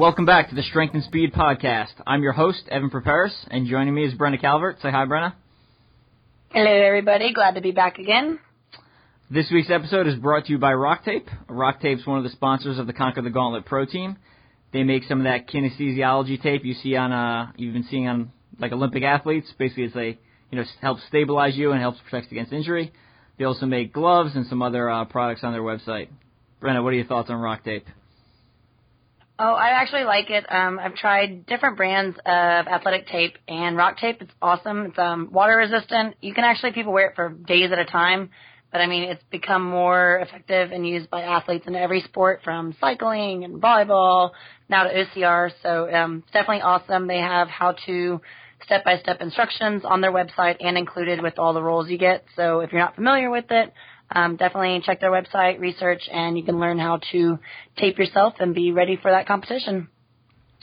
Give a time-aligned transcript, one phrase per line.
[0.00, 1.92] Welcome back to the Strength and Speed Podcast.
[2.06, 4.80] I'm your host, Evan Perperis, and joining me is Brenna Calvert.
[4.80, 5.34] Say hi, Brenna.
[6.48, 7.34] Hello, everybody.
[7.34, 8.38] Glad to be back again.
[9.30, 11.28] This week's episode is brought to you by RockTape.
[11.50, 14.16] Rock Tape's one of the sponsors of the Conquer the Gauntlet Pro Team.
[14.72, 18.32] They make some of that kinesiology tape you see on, uh, you've been seeing on
[18.58, 19.52] like Olympic athletes.
[19.58, 20.18] Basically, it's a,
[20.50, 22.90] you know, helps stabilize you and helps protect against injury.
[23.38, 26.08] They also make gloves and some other uh, products on their website.
[26.62, 27.82] Brenna, what are your thoughts on RockTape?
[29.42, 30.44] Oh, I actually like it.
[30.52, 34.20] Um, I've tried different brands of athletic tape and RockTape.
[34.20, 34.84] It's awesome.
[34.84, 36.16] It's um, water resistant.
[36.20, 38.28] You can actually people wear it for days at a time.
[38.70, 42.76] But I mean, it's become more effective and used by athletes in every sport, from
[42.82, 44.32] cycling and volleyball
[44.68, 45.50] now to OCR.
[45.62, 47.06] So um, it's definitely awesome.
[47.06, 48.20] They have how to
[48.66, 52.26] step-by-step instructions on their website and included with all the rolls you get.
[52.36, 53.72] So if you're not familiar with it,
[54.12, 57.38] um, definitely check their website, research, and you can learn how to
[57.78, 59.88] tape yourself and be ready for that competition.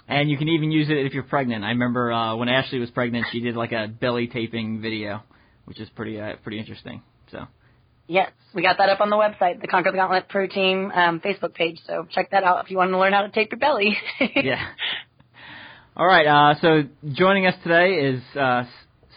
[0.07, 1.63] And you can even use it if you're pregnant.
[1.63, 5.21] I remember uh, when Ashley was pregnant, she did like a belly taping video,
[5.65, 7.01] which is pretty uh, pretty interesting.
[7.31, 7.45] So.
[8.09, 11.19] Yes, we got that up on the website, the Conquer the Gauntlet Pro Team um,
[11.19, 11.77] Facebook page.
[11.85, 13.97] So check that out if you want to learn how to tape your belly.
[14.35, 14.65] yeah.
[15.97, 16.25] All right.
[16.25, 18.63] Uh, so joining us today is uh,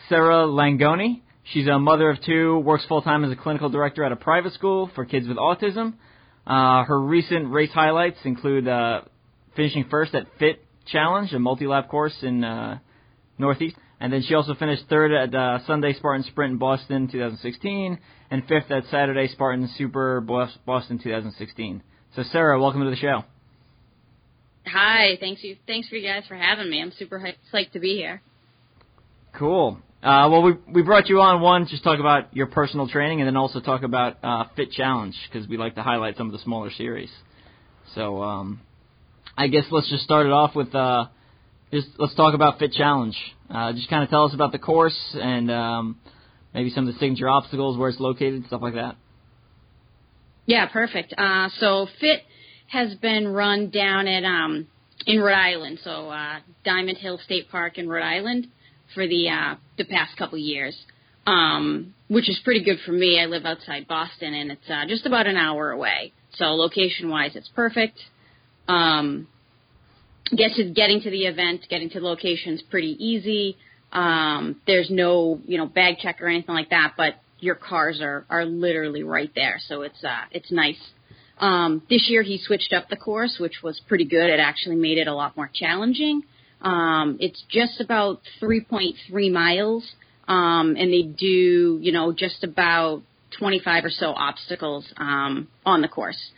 [0.08, 1.22] Serra Langone.
[1.52, 4.52] She's a mother of two, works full time as a clinical director at a private
[4.52, 5.94] school for kids with autism.
[6.46, 9.02] Uh, her recent race highlights include uh,
[9.56, 12.78] finishing first at Fit Challenge, a multi-lap course in uh,
[13.36, 17.98] Northeast, and then she also finished third at uh, Sunday Spartan Sprint in Boston 2016,
[18.30, 21.82] and fifth at Saturday Spartan Super Boston 2016.
[22.14, 23.24] So Serra, welcome to the show.
[24.66, 26.80] Hi, thanks you, thanks for you guys for having me.
[26.80, 27.20] I'm super
[27.52, 28.22] psyched to be here.
[29.36, 29.80] Cool.
[30.02, 33.26] Uh, well, we we brought you on one just talk about your personal training, and
[33.26, 36.38] then also talk about uh, Fit Challenge because we like to highlight some of the
[36.38, 37.10] smaller series.
[37.94, 38.60] So um,
[39.36, 41.06] I guess let's just start it off with uh,
[41.70, 43.14] just let's talk about Fit Challenge.
[43.50, 45.98] Uh, just kind of tell us about the course and um,
[46.54, 48.96] maybe some of the signature obstacles, where it's located, stuff like that.
[50.46, 51.12] Yeah, perfect.
[51.18, 52.22] Uh, so Fit
[52.68, 54.66] has been run down at um,
[55.06, 58.46] in Rhode Island, so uh, Diamond Hill State Park in Rhode Island
[58.94, 60.76] for the uh, the past couple years,
[61.26, 63.20] um, which is pretty good for me.
[63.20, 66.12] I live outside Boston, and it's uh, just about an hour away.
[66.34, 67.98] So location wise, it's perfect.
[68.68, 69.28] Um,
[70.36, 73.56] get to getting to the event, getting to the location is pretty easy.
[73.92, 78.24] Um, there's no you know bag check or anything like that, but your cars are
[78.30, 80.80] are literally right there, so it's uh, it's nice.
[81.38, 84.28] Um, this year he switched up the course, which was pretty good.
[84.28, 86.22] It actually made it a lot more challenging.
[86.62, 89.84] Um, it's just about 3.3 miles,
[90.28, 93.02] um, and they do, you know, just about
[93.38, 96.30] 25 or so obstacles um, on the course.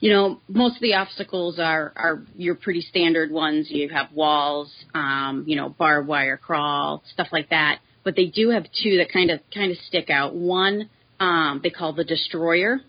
[0.00, 3.68] You know, most of the obstacles are are your pretty standard ones.
[3.70, 7.78] You have walls, um, you know, barbed wire crawl, stuff like that.
[8.02, 10.34] But they do have two that kind of kind of stick out.
[10.34, 10.90] One
[11.20, 12.80] um, they call the Destroyer,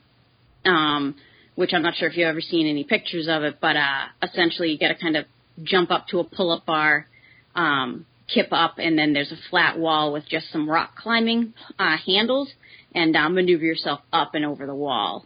[0.66, 1.16] um,
[1.56, 4.72] which I'm not sure if you've ever seen any pictures of it, but uh, essentially
[4.72, 5.26] you get to kind of
[5.64, 7.08] jump up to a pull-up bar,
[7.56, 11.98] um, kip up, and then there's a flat wall with just some rock climbing uh,
[12.06, 12.52] handles,
[12.94, 15.26] and uh, maneuver yourself up and over the wall.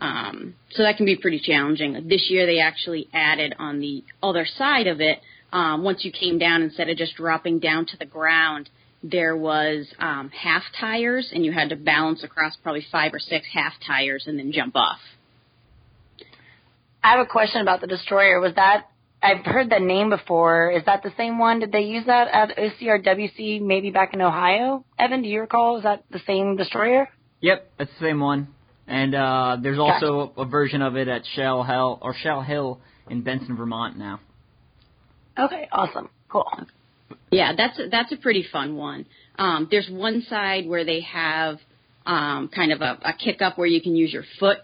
[0.00, 2.08] Um, so that can be pretty challenging.
[2.08, 5.20] This year they actually added on the other side of it.
[5.52, 8.68] Um, once you came down, instead of just dropping down to the ground,
[9.02, 13.46] there was um, half tires, and you had to balance across probably five or six
[13.52, 14.98] half tires and then jump off.
[17.02, 18.40] I have a question about the destroyer.
[18.40, 18.88] Was that
[19.24, 20.70] I've heard that name before.
[20.70, 21.60] Is that the same one?
[21.60, 24.84] Did they use that at OCRWC maybe back in Ohio?
[24.98, 25.78] Evan, do you recall?
[25.78, 27.08] Is that the same destroyer?
[27.40, 28.48] Yep, that's the same one.
[28.86, 30.40] And uh, there's also gotcha.
[30.42, 34.20] a version of it at Shale Hill or Shale Hill in Benson, Vermont now.
[35.38, 36.46] Okay, awesome, cool.
[37.30, 39.06] Yeah, that's a, that's a pretty fun one.
[39.38, 41.56] Um, there's one side where they have
[42.04, 44.58] um, kind of a, a kick up where you can use your foot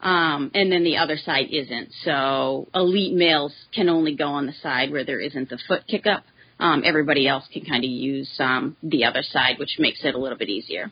[0.00, 1.88] um, and then the other side isn't.
[2.04, 6.06] So elite males can only go on the side where there isn't the foot kick
[6.06, 6.24] up.
[6.58, 10.18] Um, everybody else can kind of use um, the other side, which makes it a
[10.18, 10.90] little bit easier.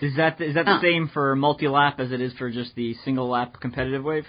[0.00, 2.74] Is that is that the uh, same for multi lap as it is for just
[2.74, 4.24] the single lap competitive wave?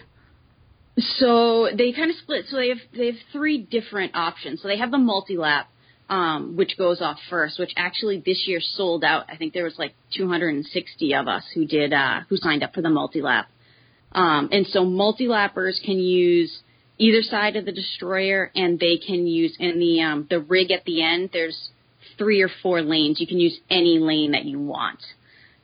[0.97, 2.45] So they kind of split.
[2.49, 4.61] So they have they have three different options.
[4.61, 5.69] So they have the multi lap,
[6.11, 9.25] um, which goes off first, which actually this year sold out.
[9.29, 12.81] I think there was like 260 of us who did uh, who signed up for
[12.81, 13.49] the multi lap.
[14.11, 16.51] Um, and so multi lappers can use
[16.97, 20.83] either side of the destroyer, and they can use in the um, the rig at
[20.83, 21.29] the end.
[21.31, 21.69] There's
[22.17, 23.21] three or four lanes.
[23.21, 24.99] You can use any lane that you want.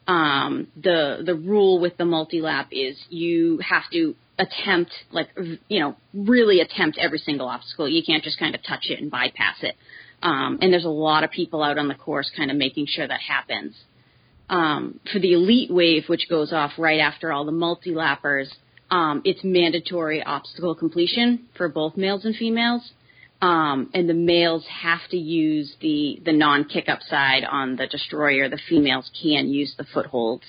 [0.08, 5.28] Um, the the rule with the multi lap is you have to attempt like
[5.68, 7.90] you know really attempt every single obstacle.
[7.90, 9.76] You can't just kind of touch it and bypass it.
[10.22, 13.08] Um, and there's a lot of people out on the course kind of making sure
[13.08, 13.76] that happens.
[14.50, 18.52] Um, for the elite wave, which goes off right after all the multi lappers,
[18.90, 22.92] um, it's mandatory obstacle completion for both males and females.
[23.42, 27.86] Um, and the males have to use the, the non kick up side on the
[27.86, 28.50] destroyer.
[28.50, 30.46] The females can use the footholds.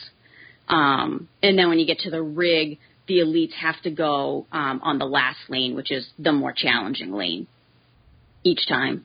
[0.69, 4.81] Um, and then when you get to the rig, the elites have to go um,
[4.82, 7.47] on the last lane, which is the more challenging lane
[8.44, 9.05] each time.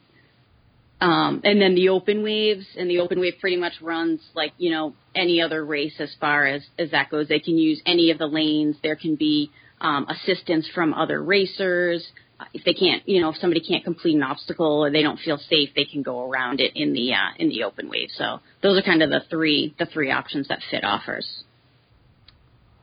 [1.03, 4.71] Um, and then the open waves, and the open wave pretty much runs like you
[4.71, 7.27] know any other race as far as as that goes.
[7.27, 8.77] They can use any of the lanes.
[8.81, 9.51] There can be
[9.81, 12.07] um, assistance from other racers.
[12.53, 15.37] If they can't, you know, if somebody can't complete an obstacle or they don't feel
[15.37, 18.07] safe, they can go around it in the uh, in the open wave.
[18.15, 21.27] So those are kind of the three the three options that Fit offers.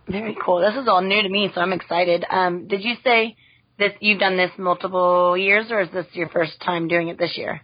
[0.06, 0.60] Very cool.
[0.60, 2.26] This is all new to me, so I'm excited.
[2.30, 3.36] Um, did you say
[3.78, 3.92] this?
[4.00, 7.62] You've done this multiple years, or is this your first time doing it this year?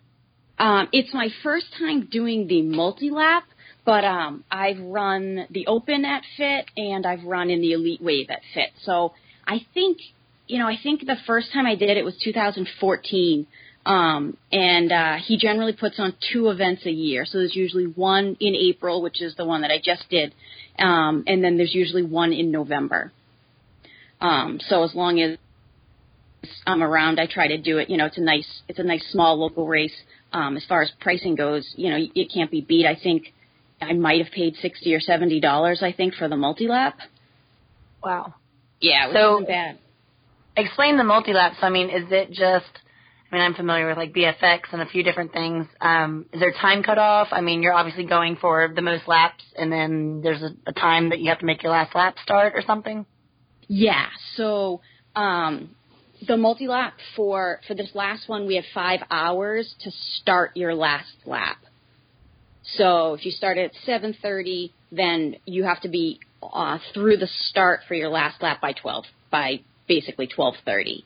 [0.58, 3.44] Um, it's my first time doing the multi lap,
[3.84, 8.30] but um, I've run the Open at Fit and I've run in the Elite Wave
[8.30, 8.70] at Fit.
[8.82, 9.12] So
[9.46, 9.98] I think,
[10.46, 13.46] you know, I think the first time I did it was 2014.
[13.84, 17.24] Um, and uh, he generally puts on two events a year.
[17.24, 20.34] So there's usually one in April, which is the one that I just did,
[20.76, 23.12] um, and then there's usually one in November.
[24.20, 25.38] Um, so as long as
[26.66, 27.88] I'm around, I try to do it.
[27.88, 29.94] You know, it's a nice, it's a nice small local race.
[30.36, 32.84] Um, as far as pricing goes, you know, it can't be beat.
[32.84, 33.32] I think
[33.80, 35.82] I might have paid sixty or seventy dollars.
[35.82, 36.98] I think for the multi lap.
[38.04, 38.34] Wow.
[38.78, 39.78] Yeah, it so, bad.
[40.54, 41.56] Explain the multi laps.
[41.62, 42.66] I mean, is it just?
[43.32, 45.66] I mean, I'm familiar with like BFX and a few different things.
[45.80, 47.28] Um, is there time cutoff?
[47.32, 51.08] I mean, you're obviously going for the most laps, and then there's a, a time
[51.10, 53.06] that you have to make your last lap start or something.
[53.68, 54.06] Yeah.
[54.36, 54.82] So
[55.14, 55.70] um,
[56.26, 59.90] the multi lap for for this last one, we have five hours to
[60.20, 61.58] start your last lap.
[62.74, 67.80] So if you start at 7:30, then you have to be uh, through the start
[67.86, 71.04] for your last lap by 12 by basically 12:30.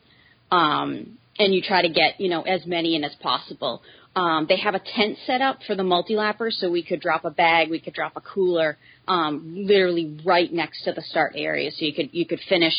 [0.51, 3.81] Um, and you try to get you know as many in as possible.
[4.15, 7.23] Um, they have a tent set up for the multi lappers, so we could drop
[7.23, 11.71] a bag, we could drop a cooler, um, literally right next to the start area,
[11.71, 12.73] so you could you could finish,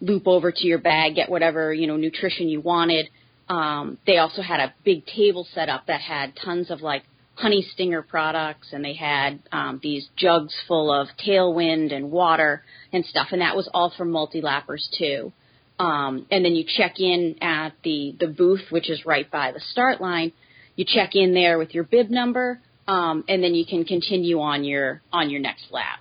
[0.00, 3.08] loop over to your bag, get whatever you know nutrition you wanted.
[3.48, 7.04] Um, they also had a big table set up that had tons of like
[7.34, 12.62] honey stinger products, and they had um, these jugs full of tailwind and water
[12.92, 15.32] and stuff, and that was all for multi lappers too.
[15.78, 19.60] Um, and then you check in at the the booth, which is right by the
[19.60, 20.32] start line.
[20.74, 24.64] You check in there with your bib number, um, and then you can continue on
[24.64, 26.00] your on your next lap.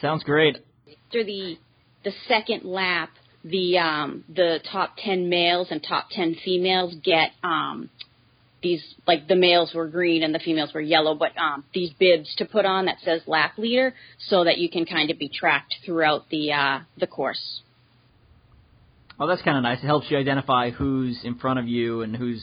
[0.00, 0.56] Sounds great.
[1.06, 1.58] After the
[2.04, 3.10] the second lap,
[3.44, 7.90] the um, the top ten males and top ten females get um,
[8.62, 12.34] these like the males were green and the females were yellow, but um, these bibs
[12.36, 15.76] to put on that says lap leader, so that you can kind of be tracked
[15.84, 17.62] throughout the uh, the course.
[19.18, 19.78] Oh, that's kind of nice.
[19.82, 22.42] It helps you identify who's in front of you and who's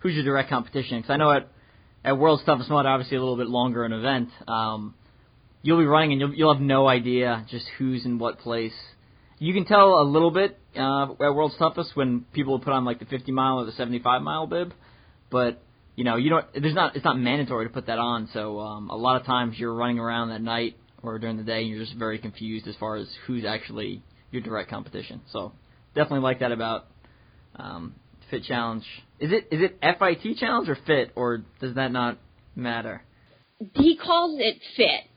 [0.00, 0.98] who's your direct competition.
[0.98, 1.48] Because I know at
[2.04, 4.94] at World's Toughest Mud, obviously a little bit longer an event, um,
[5.62, 8.74] you'll be running and you'll you'll have no idea just who's in what place.
[9.38, 12.98] You can tell a little bit uh, at World's Toughest when people put on like
[12.98, 14.72] the 50 mile or the 75 mile bib,
[15.30, 15.62] but
[15.94, 16.46] you know you don't.
[16.52, 16.96] There's not.
[16.96, 18.28] It's not mandatory to put that on.
[18.32, 21.60] So um, a lot of times you're running around at night or during the day
[21.60, 25.20] and you're just very confused as far as who's actually your direct competition.
[25.32, 25.52] So
[25.94, 26.86] definitely like that about
[27.56, 27.94] um,
[28.30, 28.84] Fit Challenge.
[29.20, 32.18] Is it is it FIT Challenge or Fit or does that not
[32.54, 33.02] matter?
[33.74, 35.07] He calls it fit.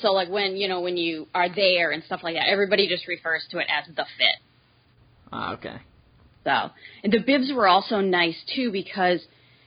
[0.00, 3.06] So like when you know when you are there and stuff like that, everybody just
[3.08, 4.36] refers to it as the fit.
[5.32, 5.76] Ah, okay.
[6.44, 6.70] So
[7.02, 9.20] and the bibs were also nice too because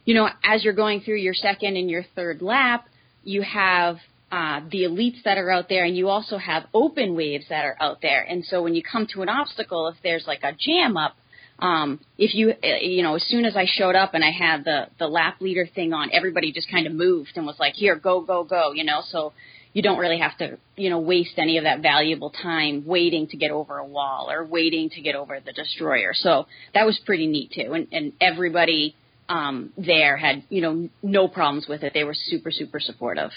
[0.06, 2.86] you know as you're going through your second and your third lap,
[3.24, 3.98] you have
[4.32, 7.76] uh, the elites that are out there, and you also have open waves that are
[7.82, 8.24] out there.
[8.24, 11.18] And so when you come to an obstacle, if there's like a jam up,
[11.60, 14.64] um, if you uh, you know as soon as I showed up and I had
[14.64, 17.96] the the lap leader thing on, everybody just kind of moved and was like, "Here,
[17.96, 19.02] go, go, go," you know.
[19.10, 19.34] So
[19.74, 23.38] you don't really have to, you know, waste any of that valuable time waiting to
[23.38, 26.12] get over a wall or waiting to get over the destroyer.
[26.14, 27.74] So that was pretty neat too.
[27.74, 28.96] And, and everybody
[29.30, 31.94] um, there had, you know, no problems with it.
[31.94, 33.32] They were super, super supportive.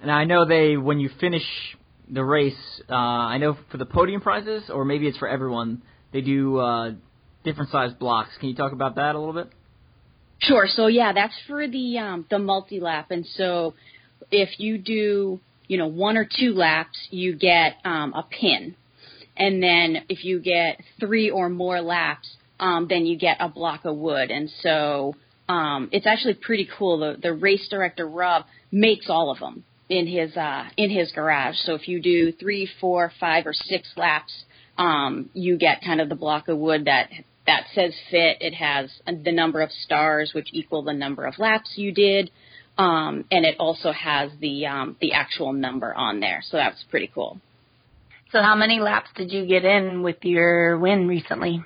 [0.00, 1.42] And I know they, when you finish
[2.08, 2.54] the race,
[2.88, 5.82] uh, I know for the podium prizes, or maybe it's for everyone,
[6.12, 6.92] they do uh,
[7.44, 8.30] different size blocks.
[8.38, 9.50] Can you talk about that a little bit?
[10.38, 10.66] Sure.
[10.68, 13.74] So yeah, that's for the um, the multi lap, and so
[14.30, 18.74] if you do you know one or two laps, you get um, a pin,
[19.36, 23.84] and then if you get three or more laps, um, then you get a block
[23.84, 25.14] of wood, and so
[25.48, 26.98] um, it's actually pretty cool.
[26.98, 31.56] The the race director Rob makes all of them in his uh, in his garage.
[31.64, 34.32] So if you do three, four, five, or six laps,
[34.78, 37.10] um, you get kind of the block of wood that
[37.46, 38.38] that says fit.
[38.40, 42.30] It has the number of stars, which equal the number of laps you did,
[42.78, 46.42] um, and it also has the um, the actual number on there.
[46.50, 47.40] So that's pretty cool.
[48.32, 51.62] So how many laps did you get in with your win recently?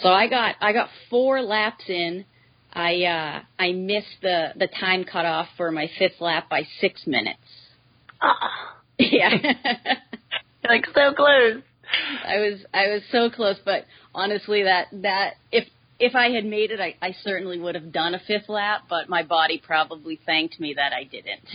[0.00, 2.24] So I got I got four laps in.
[2.72, 7.40] I uh, I missed the the time cutoff for my fifth lap by six minutes.
[8.20, 9.30] Ah, Yeah.
[10.68, 11.62] like so close.
[12.26, 13.84] I was I was so close, but
[14.14, 15.66] honestly, that that if
[16.00, 18.82] if I had made it, I, I certainly would have done a fifth lap.
[18.88, 21.48] But my body probably thanked me that I didn't.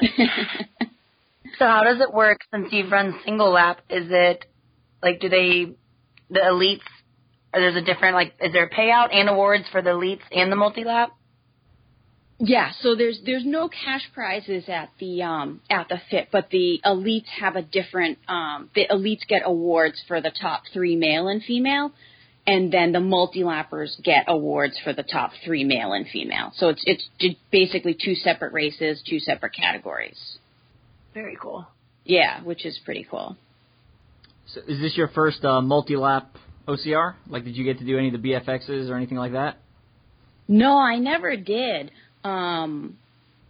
[1.58, 3.80] So how does it work since you've run single lap?
[3.88, 4.44] Is it
[5.02, 5.66] like do they
[6.30, 6.80] the elites?
[7.52, 10.50] Or there's a different like is there a payout and awards for the elites and
[10.50, 11.10] the multi lap?
[12.40, 16.80] yeah, so there's there's no cash prizes at the um at the fit, but the
[16.84, 21.42] elites have a different um the elites get awards for the top three male and
[21.44, 21.92] female.
[22.46, 26.52] And then the multi lappers get awards for the top three male and female.
[26.56, 30.18] So it's it's basically two separate races, two separate categories.
[31.14, 31.66] Very cool.
[32.04, 33.36] Yeah, which is pretty cool.
[34.46, 36.36] So is this your first uh, multi-lap
[36.68, 37.14] OCR?
[37.28, 39.56] Like, did you get to do any of the BFXs or anything like that?
[40.46, 41.90] No, I never did.
[42.22, 42.98] Um,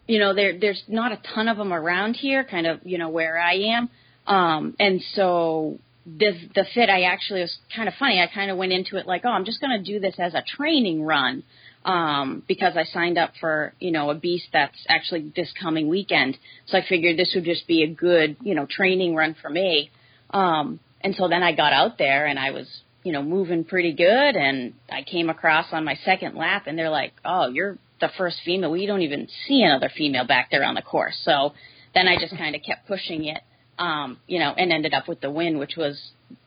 [0.06, 3.08] you know, there there's not a ton of them around here, kind of, you know,
[3.08, 3.90] where I am.
[4.26, 8.20] Um, and so the the fit I actually was kind of funny.
[8.20, 10.34] I kind of went into it like, oh, I'm just going to do this as
[10.34, 11.42] a training run.
[11.84, 16.38] Um, because I signed up for, you know, a beast that's actually this coming weekend.
[16.64, 19.90] So I figured this would just be a good, you know, training run for me.
[20.30, 22.66] Um, and so then I got out there and I was,
[23.02, 26.88] you know, moving pretty good and I came across on my second lap and they're
[26.88, 28.70] like, oh, you're the first female.
[28.70, 31.20] We don't even see another female back there on the course.
[31.22, 31.52] So
[31.94, 33.42] then I just kind of kept pushing it,
[33.78, 36.00] um, you know, and ended up with the win, which was,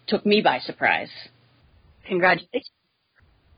[0.07, 1.09] took me by surprise.
[2.07, 2.69] Congratulations.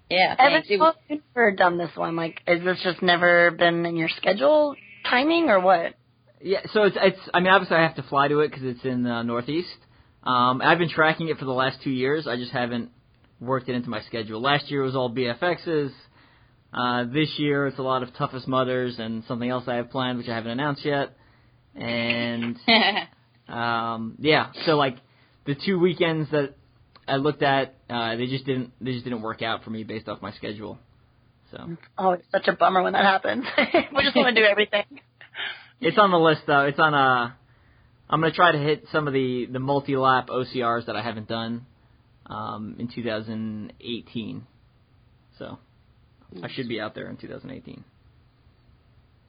[0.09, 0.67] Yeah, Evan, thanks.
[0.69, 2.15] It how was, have you never done this one?
[2.15, 4.75] Like, is this just never been in your schedule
[5.07, 5.93] timing or what?
[6.41, 7.19] Yeah, so it's it's.
[7.33, 9.67] I mean, obviously I have to fly to it because it's in the Northeast.
[10.23, 12.27] Um, I've been tracking it for the last two years.
[12.27, 12.89] I just haven't
[13.39, 14.41] worked it into my schedule.
[14.41, 15.91] Last year it was all BFXs.
[16.73, 20.17] Uh, this year it's a lot of Toughest Mudders and something else I have planned,
[20.17, 21.15] which I haven't announced yet.
[21.75, 22.57] And
[23.49, 24.97] um, yeah, so like
[25.45, 26.55] the two weekends that
[27.07, 30.07] I looked at, uh, they just didn't they just didn't work out for me based
[30.07, 30.77] off my schedule.
[31.51, 33.45] So Oh, it's such a bummer when that happens.
[33.57, 34.83] we just want to do everything.
[35.81, 36.65] it's on the list though.
[36.65, 37.31] It's on uh
[38.09, 41.27] I'm gonna try to hit some of the the multi lap OCRs that I haven't
[41.27, 41.65] done
[42.25, 44.47] um, in 2018.
[45.37, 45.57] So
[46.43, 47.83] I should be out there in 2018.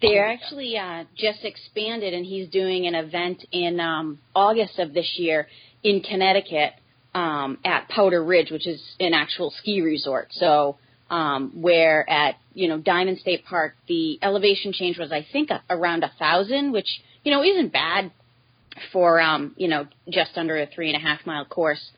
[0.00, 5.14] They're actually uh, just expanded, and he's doing an event in um, August of this
[5.18, 5.46] year
[5.82, 6.72] in Connecticut
[7.14, 10.28] um, at Powder Ridge, which is an actual ski resort.
[10.32, 10.78] So,
[11.10, 15.62] um, where at you know Diamond State Park, the elevation change was I think a,
[15.68, 16.88] around a thousand, which
[17.22, 18.10] you know isn't bad
[18.92, 21.90] for um, you know just under a three and a half mile course.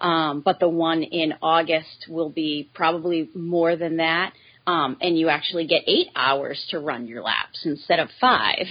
[0.00, 4.32] Um, but the one in August will be probably more than that
[4.70, 8.66] um, and you actually get eight hours to run your laps instead of five.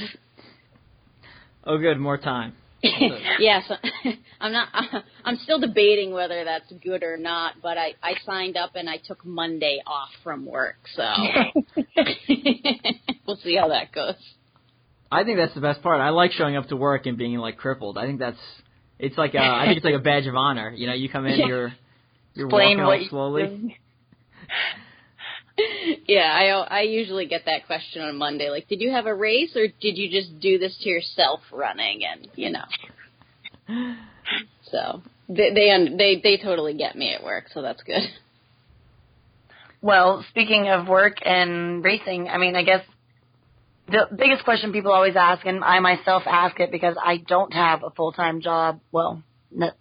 [1.65, 2.53] Oh, good, more time.
[2.81, 3.69] yes,
[4.39, 4.69] I'm not.
[5.25, 7.55] I'm still debating whether that's good or not.
[7.61, 11.03] But I I signed up and I took Monday off from work, so
[13.27, 14.15] we'll see how that goes.
[15.11, 15.99] I think that's the best part.
[15.99, 17.97] I like showing up to work and being like crippled.
[17.97, 18.39] I think that's
[18.97, 20.71] it's like a, I think it's like a badge of honor.
[20.73, 21.47] You know, you come in, Yeah.
[21.47, 21.73] you're
[22.35, 23.77] you're Explain walking what all you slowly.
[26.07, 28.49] Yeah, I I usually get that question on Monday.
[28.49, 32.01] Like, did you have a race or did you just do this to yourself running?
[32.03, 33.95] And you know,
[34.71, 38.01] so they they they they totally get me at work, so that's good.
[39.81, 42.83] Well, speaking of work and racing, I mean, I guess
[43.87, 47.83] the biggest question people always ask, and I myself ask it because I don't have
[47.83, 48.81] a full time job.
[48.91, 49.23] Well,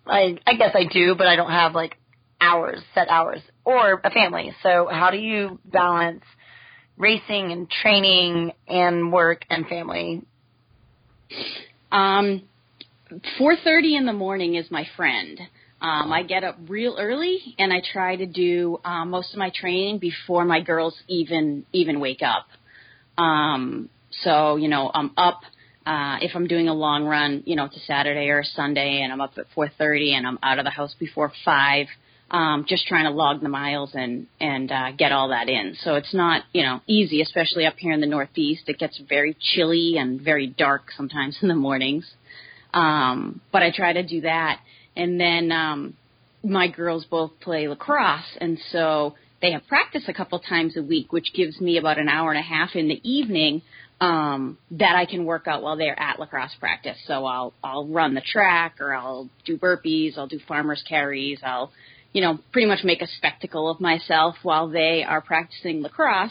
[0.06, 1.96] I I guess I do, but I don't have like
[2.40, 4.50] hours, set hours, or a family.
[4.62, 6.24] So how do you balance
[6.96, 10.22] racing and training and work and family?
[11.92, 12.48] Um,
[13.38, 15.38] 4:30 in the morning is my friend.
[15.82, 19.50] Um, I get up real early and I try to do uh, most of my
[19.54, 22.46] training before my girls even even wake up.
[23.18, 23.90] Um,
[24.22, 25.40] so you know I'm up.
[25.84, 29.20] Uh, if I'm doing a long run, you know, a Saturday or Sunday, and I'm
[29.20, 31.86] up at 4:30, and I'm out of the house before five,
[32.30, 35.76] um, just trying to log the miles and and uh, get all that in.
[35.82, 38.62] So it's not you know easy, especially up here in the Northeast.
[38.66, 42.10] It gets very chilly and very dark sometimes in the mornings.
[42.74, 44.60] Um, but I try to do that,
[44.94, 45.94] and then um,
[46.44, 51.12] my girls both play lacrosse, and so they have practice a couple times a week,
[51.12, 53.62] which gives me about an hour and a half in the evening
[54.00, 56.98] um, that I can work out while they're at lacrosse practice.
[57.06, 61.72] So I'll I'll run the track, or I'll do burpees, I'll do farmers carries, I'll
[62.12, 66.30] you know pretty much make a spectacle of myself while they are practicing lacrosse,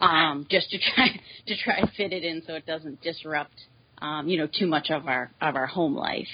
[0.00, 1.08] um, just to try
[1.46, 3.54] to try and fit it in so it doesn't disrupt
[4.00, 6.28] um, you know too much of our of our home life.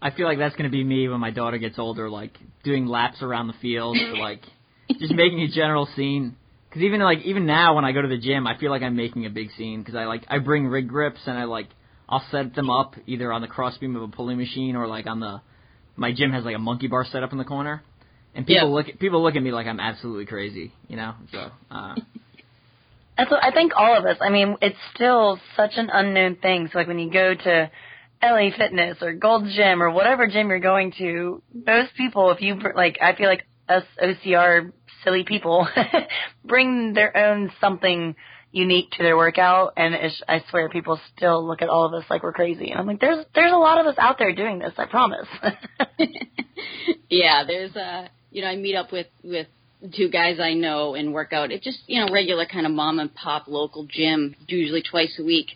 [0.00, 2.32] I feel like that's going to be me when my daughter gets older, like
[2.62, 4.42] doing laps around the field, or like
[4.98, 6.36] just making a general scene.
[6.68, 8.96] Because even like even now when I go to the gym, I feel like I'm
[8.96, 11.68] making a big scene because I like I bring rig grips and I like
[12.08, 15.20] I'll set them up either on the crossbeam of a pulley machine or like on
[15.20, 15.40] the
[15.98, 17.82] my gym has like a monkey bar set up in the corner,
[18.34, 18.74] and people Yeah.
[18.74, 21.14] look at people look at me like I'm absolutely crazy, you know.
[21.32, 21.96] So uh,
[23.18, 24.16] That's what I think all of us.
[24.20, 26.68] I mean, it's still such an unknown thing.
[26.72, 27.70] So like when you go to
[28.22, 32.54] LA Fitness or Gold Gym or whatever gym you're going to, most people, if you
[32.54, 35.68] br- like, I feel like us OCR silly people
[36.44, 38.14] bring their own something
[38.50, 42.04] unique to their workout, and it's, I swear people still look at all of us
[42.08, 42.70] like we're crazy.
[42.70, 44.72] And I'm like, there's there's a lot of us out there doing this.
[44.76, 45.26] I promise.
[47.10, 49.46] yeah, there's uh you know, I meet up with with
[49.94, 51.52] two guys I know and work out.
[51.52, 55.24] It's just, you know, regular kind of mom and pop local gym, usually twice a
[55.24, 55.48] week.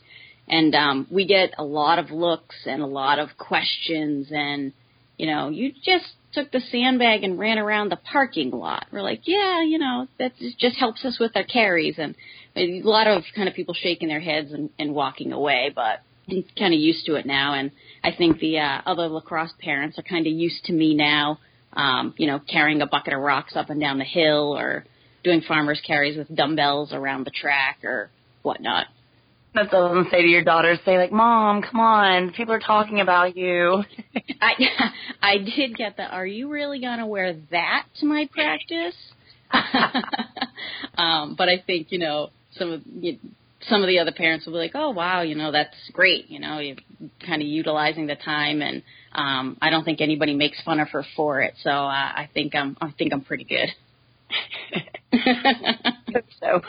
[0.48, 4.72] And um we get a lot of looks and a lot of questions and
[5.16, 8.87] you know, you just took the sandbag and ran around the parking lot.
[8.90, 12.14] We're like, yeah, you know, that just helps us with our carries and
[12.56, 16.44] a lot of kind of people shaking their heads and, and walking away, but I'm
[16.58, 17.54] kind of used to it now.
[17.54, 17.70] And
[18.04, 21.38] I think the uh, other lacrosse parents are kind of used to me now,
[21.72, 24.84] um, you know, carrying a bucket of rocks up and down the hill or
[25.24, 28.10] doing farmers carries with dumbbells around the track or
[28.42, 28.86] whatnot.
[29.54, 30.78] That's what I was gonna say to your daughters.
[30.84, 33.84] Say like, Mom, come on, people are talking about you.
[34.40, 34.54] I
[35.22, 36.04] I did get the.
[36.04, 38.96] Are you really gonna wear that to my practice?
[40.96, 43.18] um, but I think you know some of you,
[43.68, 46.30] some of the other parents will be like, oh wow, you know that's great.
[46.30, 46.76] You know, you're
[47.24, 51.04] kind of utilizing the time, and um, I don't think anybody makes fun of her
[51.16, 51.54] for it.
[51.62, 53.68] So uh, I think I'm I think I'm pretty good.
[56.14, 56.62] Hope so.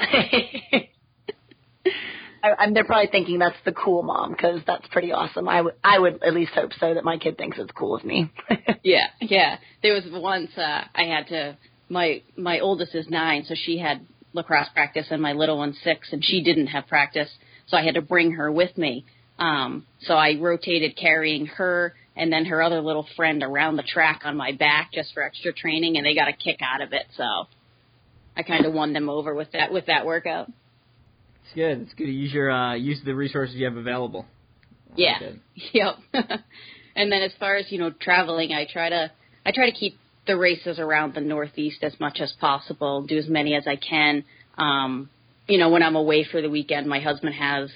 [2.44, 5.48] I, I'm, they're probably thinking that's the cool mom because that's pretty awesome.
[5.48, 8.04] I would I would at least hope so that my kid thinks it's cool with
[8.04, 8.32] me.
[8.84, 9.58] yeah, yeah.
[9.82, 11.58] There was once uh, I had to.
[11.90, 16.12] My my oldest is nine, so she had lacrosse practice, and my little one's six,
[16.12, 17.30] and she didn't have practice,
[17.68, 19.06] so I had to bring her with me.
[19.40, 24.22] Um, so I rotated carrying her and then her other little friend around the track
[24.26, 27.06] on my back just for extra training, and they got a kick out of it.
[27.18, 27.24] So
[28.38, 30.48] I kind of won them over with that with that workout.
[31.46, 31.82] it's good.
[31.82, 34.26] It's good to use your uh, use the resources you have available.
[34.92, 35.18] I Yeah.
[35.22, 35.40] like.
[35.74, 35.96] Yep.
[36.96, 39.12] and then as far as, you know, traveling, I try to
[39.46, 43.28] I try to keep the races around the northeast as much as possible, do as
[43.28, 44.24] many as I can.
[44.58, 45.10] Um,
[45.48, 47.70] you know, when I'm away for the weekend, my husband has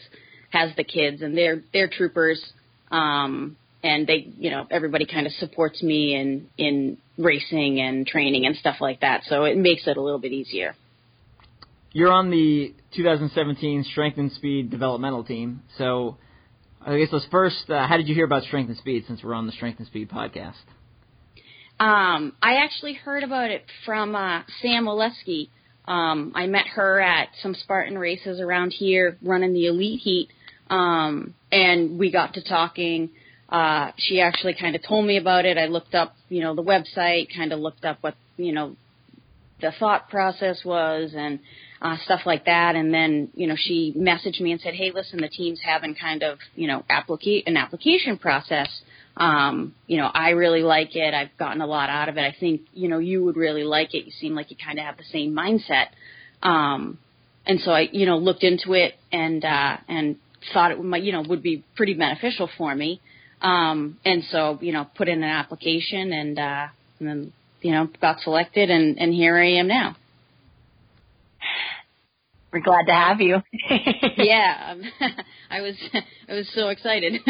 [0.52, 2.44] has the kids and they're they're troopers.
[2.92, 8.46] Um and they, you know, everybody kind of supports me in in racing and training
[8.46, 9.22] and stuff like that.
[9.26, 10.76] So it makes it a little bit easier.
[11.92, 15.64] You're on the 2017 Strength and Speed developmental team.
[15.78, 16.18] So
[16.86, 19.34] I guess let's first, uh, how did you hear about Strength and Speed since we're
[19.34, 20.54] on the Strength and Speed podcast?
[21.80, 25.50] Um, I actually heard about it from uh, Sam Oleski.
[25.86, 30.30] Um, I met her at some Spartan races around here, running the elite heat,
[30.70, 33.12] um, and we got to talking.
[33.48, 35.58] Uh, she actually kind of told me about it.
[35.58, 38.76] I looked up, you know, the website, kind of looked up what, you know,
[39.62, 41.40] the thought process was and
[41.82, 42.76] uh, stuff like that.
[42.76, 46.24] And then, you know, she messaged me and said, "Hey, listen, the team's having kind
[46.24, 48.68] of, you know, applica- an application process.
[49.18, 51.14] Um, you know, I really like it.
[51.14, 52.22] I've gotten a lot out of it.
[52.22, 54.06] I think, you know, you would really like it.
[54.06, 55.88] You seem like you kind of have the same mindset."
[56.44, 57.00] Um,
[57.46, 60.18] and so I, you know, looked into it and uh, and
[60.54, 63.02] thought it might, you know, would be pretty beneficial for me.
[63.42, 66.68] Um, and so, you know, put in an application and, uh,
[67.00, 69.96] and then, you know, got selected and, and here I am now.
[72.52, 73.38] We're glad to have you.
[74.18, 74.76] yeah,
[75.52, 75.76] I was,
[76.30, 77.22] I was so excited.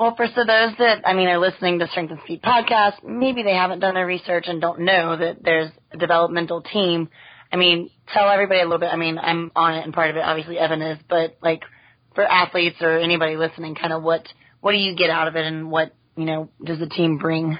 [0.00, 3.42] Well, for so those that I mean are listening to Strength and Speed podcast, maybe
[3.42, 7.10] they haven't done their research and don't know that there's a developmental team.
[7.52, 8.88] I mean, tell everybody a little bit.
[8.90, 10.20] I mean, I'm on it and part of it.
[10.20, 11.64] Obviously, Evan is, but like
[12.14, 14.26] for athletes or anybody listening, kind of what
[14.62, 17.58] what do you get out of it, and what you know does the team bring?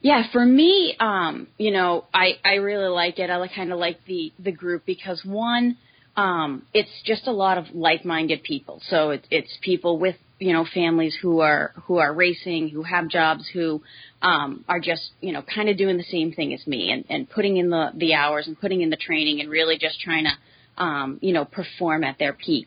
[0.00, 3.30] Yeah, for me, um, you know, I I really like it.
[3.30, 5.76] I kind of like the the group because one,
[6.16, 8.80] um, it's just a lot of like-minded people.
[8.88, 13.08] So it's it's people with you know families who are who are racing, who have
[13.08, 13.82] jobs, who
[14.22, 17.30] um, are just you know kind of doing the same thing as me and and
[17.30, 20.82] putting in the the hours and putting in the training and really just trying to
[20.82, 22.66] um, you know perform at their peak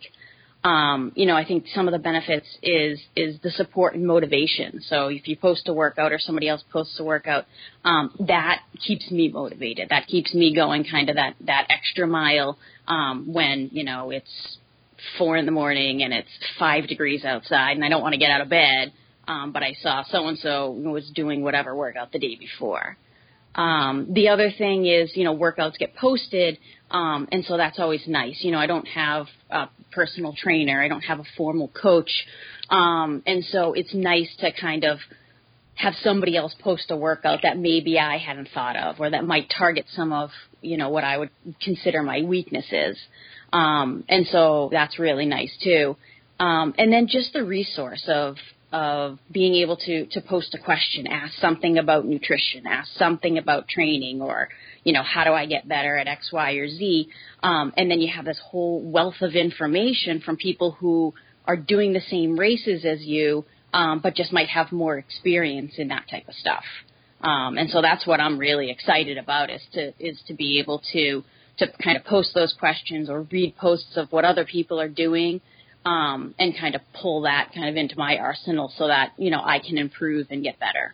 [0.63, 4.81] um, you know, I think some of the benefits is is the support and motivation.
[4.81, 7.45] So if you post a workout or somebody else posts a workout,
[7.83, 9.89] um, that keeps me motivated.
[9.89, 14.57] That keeps me going kind of that that extra mile um, when you know it's
[15.17, 18.31] four in the morning and it's five degrees outside and I don't want to get
[18.31, 18.93] out of bed.
[19.27, 22.97] Um, but I saw so and so was doing whatever workout the day before.
[23.55, 26.57] Um, the other thing is, you know, workouts get posted,
[26.93, 28.39] um, and so that's always nice.
[28.41, 32.11] You know, I don't have a personal trainer, I don't have a formal coach,
[32.69, 34.99] um, and so it's nice to kind of
[35.75, 39.51] have somebody else post a workout that maybe I hadn't thought of, or that might
[39.55, 40.29] target some of,
[40.61, 42.97] you know, what I would consider my weaknesses.
[43.51, 45.95] Um, and so that's really nice too.
[46.39, 48.35] Um, and then just the resource of
[48.71, 53.67] of being able to to post a question, ask something about nutrition, ask something about
[53.67, 54.49] training, or
[54.83, 57.09] you know how do I get better at X, Y, or Z,
[57.41, 61.13] um, and then you have this whole wealth of information from people who
[61.45, 65.89] are doing the same races as you, um, but just might have more experience in
[65.89, 66.63] that type of stuff.
[67.21, 70.81] Um, and so that's what I'm really excited about is to is to be able
[70.91, 71.23] to
[71.57, 75.39] to kind of post those questions or read posts of what other people are doing
[75.85, 79.41] um, and kind of pull that kind of into my arsenal so that you know
[79.43, 80.93] I can improve and get better.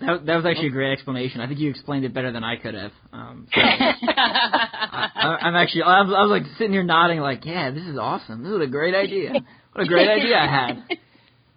[0.00, 1.40] That, that was actually a great explanation.
[1.40, 2.92] I think you explained it better than I could have.
[3.12, 7.70] Um, so I, I'm actually, I was, I was like sitting here nodding, like, yeah,
[7.70, 8.42] this is awesome.
[8.42, 9.32] This is a great idea.
[9.72, 10.98] What a great idea I had.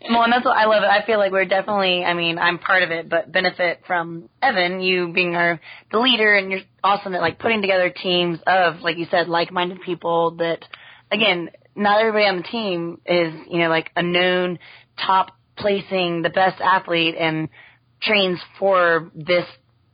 [0.09, 0.87] Well, and that's what I love it.
[0.87, 4.79] I feel like we're definitely, I mean, I'm part of it, but benefit from Evan,
[4.79, 5.59] you being our
[5.91, 9.81] the leader, and you're awesome at like putting together teams of, like you said, like-minded
[9.81, 10.63] people that
[11.11, 14.59] again, not everybody on the team is, you know, like a known
[15.03, 17.49] top placing the best athlete and
[18.01, 19.45] trains for this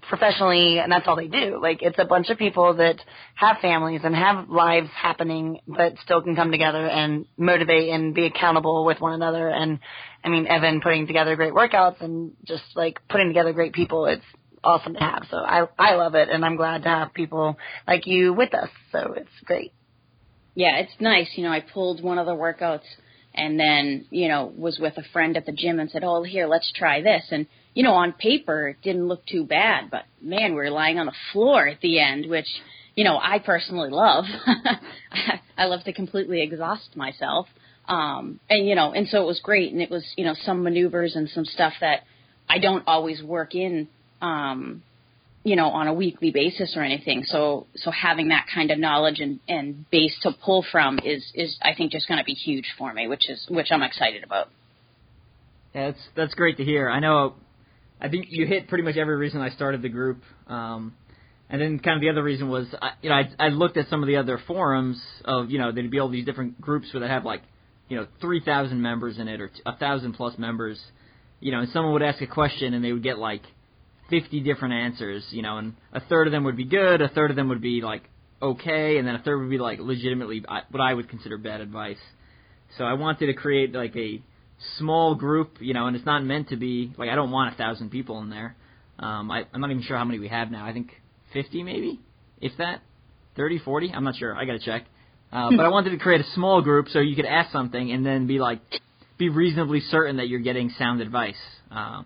[0.10, 1.60] professionally and that's all they do.
[1.62, 2.98] Like it's a bunch of people that
[3.36, 8.26] have families and have lives happening but still can come together and motivate and be
[8.26, 9.80] accountable with one another and
[10.24, 14.26] I mean Evan putting together great workouts and just like putting together great people it's
[14.64, 15.24] awesome to have.
[15.32, 18.70] So I I love it and I'm glad to have people like you with us.
[18.92, 19.74] So it's great
[20.56, 21.30] yeah, it's nice.
[21.36, 22.86] You know, I pulled one of the workouts
[23.34, 26.48] and then, you know, was with a friend at the gym and said, "Oh, here,
[26.48, 30.52] let's try this." And you know, on paper it didn't look too bad, but man,
[30.52, 32.48] we were lying on the floor at the end, which
[32.96, 34.26] you know, I personally love.
[35.58, 37.48] I love to completely exhaust myself.
[37.88, 40.64] Um and you know, and so it was great and it was, you know, some
[40.64, 42.02] maneuvers and some stuff that
[42.48, 43.88] I don't always work in
[44.22, 44.84] um
[45.44, 47.24] you know, on a weekly basis or anything.
[47.26, 51.58] So so having that kind of knowledge and, and base to pull from is is
[51.62, 54.50] I think just going to be huge for me, which is which I'm excited about.
[55.74, 56.90] Yeah, that's that's great to hear.
[56.90, 57.34] I know,
[58.02, 60.22] I think you hit pretty much every reason I started the group.
[60.48, 60.94] Um,
[61.50, 63.88] and then kind of the other reason was, I, you know, I, I looked at
[63.90, 67.02] some of the other forums of, you know, there'd be all these different groups where
[67.02, 67.42] they have like,
[67.90, 70.80] you know, 3,000 members in it or a thousand plus members,
[71.40, 73.44] you know, and someone would ask a question and they would get like
[74.10, 77.30] 50 different answers, you know, and a third of them would be good, a third
[77.30, 78.04] of them would be like
[78.44, 81.98] okay, and then a third would be like legitimately what I would consider bad advice.
[82.78, 84.22] So I wanted to create like a
[84.78, 87.58] small group, you know, and it's not meant to be like I don't want a
[87.58, 88.56] thousand people in there.
[89.00, 90.66] Um, I, I'm not even sure how many we have now.
[90.66, 90.92] I think
[91.34, 92.00] 50 maybe,
[92.40, 92.82] if that,
[93.36, 93.92] 30, 40.
[93.94, 94.36] I'm not sure.
[94.36, 94.86] I gotta check.
[95.32, 98.06] Uh, but I wanted to create a small group so you could ask something and
[98.06, 98.60] then be like,
[99.18, 101.40] be reasonably certain that you're getting sound advice.
[101.72, 102.04] Uh,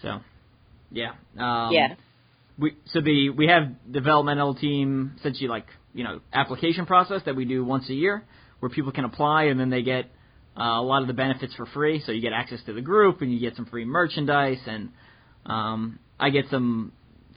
[0.00, 0.20] so
[0.90, 1.12] yeah.
[1.38, 1.94] Um, yeah.
[2.58, 7.44] We so the we have developmental team essentially like you know application process that we
[7.44, 8.22] do once a year
[8.60, 10.06] where people can apply and then they get
[10.58, 12.02] uh, a lot of the benefits for free.
[12.04, 14.90] So you get access to the group and you get some free merchandise and
[15.44, 16.92] um, I get some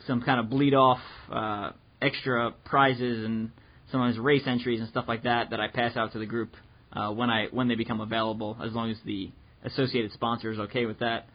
[0.08, 1.00] some kind of bleed off
[1.32, 3.52] uh, extra prizes and
[3.92, 6.56] sometimes race entries and stuff like that that I pass out to the group
[6.94, 9.32] uh, when I when they become available, as long as the
[9.64, 11.28] associated sponsor is okay with that.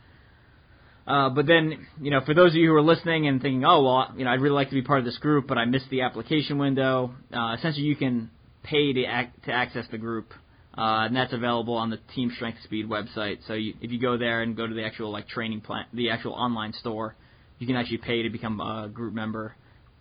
[1.07, 3.83] Uh, but then, you know, for those of you who are listening and thinking, oh
[3.83, 5.90] well, you know, I'd really like to be part of this group, but I missed
[5.90, 7.14] the application window.
[7.33, 8.31] Uh, essentially, you can
[8.62, 9.03] pay to
[9.44, 10.33] to access the group,
[10.77, 13.39] uh, and that's available on the Team Strength Speed website.
[13.47, 16.11] So you, if you go there and go to the actual like training plan, the
[16.11, 17.15] actual online store,
[17.59, 19.55] you can actually pay to become a group member,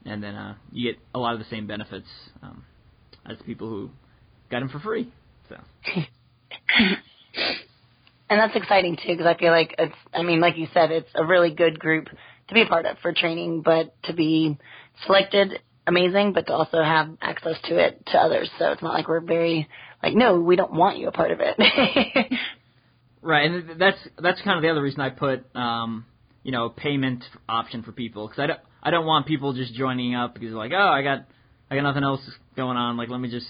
[0.05, 2.07] and then uh, you get a lot of the same benefits
[2.41, 2.63] um,
[3.29, 3.89] as people who
[4.49, 5.11] got them for free.
[5.49, 5.57] So.
[8.29, 9.95] and that's exciting too because I feel like it's.
[10.11, 12.07] I mean, like you said, it's a really good group
[12.47, 14.57] to be a part of for training, but to be
[15.05, 18.49] selected, amazing, but to also have access to it to others.
[18.57, 19.67] So it's not like we're very
[20.03, 21.57] like, no, we don't want you a part of it.
[23.21, 26.05] right, and that's that's kind of the other reason I put, um,
[26.43, 30.13] you know, payment option for people because I don't I don't want people just joining
[30.13, 31.25] up because they're like, oh, I got
[31.71, 32.21] I got nothing else
[32.55, 33.47] going on, like let me just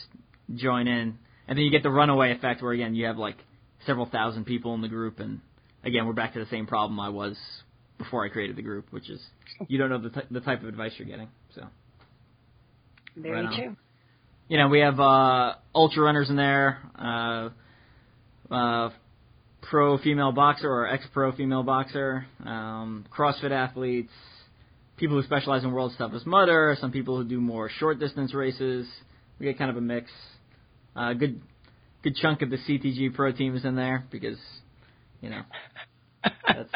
[0.54, 3.38] join in, and then you get the runaway effect where again you have like
[3.86, 5.42] several thousand people in the group, and
[5.84, 7.36] again, we're back to the same problem I was
[7.98, 9.20] before I created the group, which is
[9.68, 11.30] you don't know the t- the type of advice you're getting.
[11.56, 11.66] So
[13.16, 13.76] very right true.
[14.54, 17.50] You know, we have uh, ultra runners in there, uh,
[18.54, 18.92] uh,
[19.64, 24.12] pro female boxer or ex pro female boxer, um, CrossFit athletes,
[24.96, 28.86] people who specialize in world's toughest mudder, some people who do more short distance races.
[29.40, 30.12] We get kind of a mix.
[30.96, 31.42] Uh, good
[32.04, 34.38] good chunk of the CTG Pro team is in there because,
[35.20, 35.42] you know,
[36.48, 36.70] that's.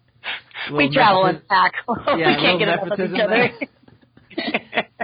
[0.74, 1.74] we travel in pack.
[2.06, 3.50] Yeah, we can't get enough of each other.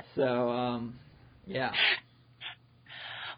[0.17, 0.95] so, um,
[1.49, 1.73] yeah.